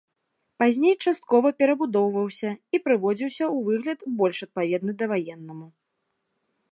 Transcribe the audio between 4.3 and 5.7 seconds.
адпаведны даваеннаму.